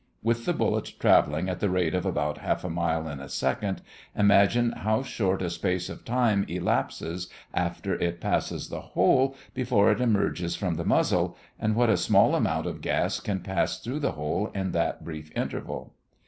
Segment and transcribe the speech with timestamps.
[0.23, 3.83] With the bullet traveling at the rate of about half a mile in a second,
[4.15, 10.01] imagine how short a space of time elapses after it passes the hole before it
[10.01, 14.13] emerges from the muzzle, and what a small amount of gas can pass through the
[14.13, 15.93] hole in that brief interval!